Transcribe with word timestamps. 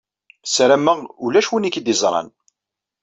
Sarameɣ 0.47 0.97
ulac 1.25 1.47
win 1.51 1.67
i 1.69 1.71
k-id-iẓṛan. 1.73 2.27